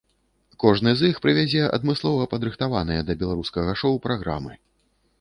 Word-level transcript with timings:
Кожны 0.63 0.93
з 1.01 1.11
іх 1.13 1.19
прывязе 1.25 1.61
адмыслова 1.79 2.23
падрыхтаваныя 2.33 3.01
да 3.11 3.21
беларускага 3.23 3.71
шоў 3.83 4.05
праграмы. 4.11 4.53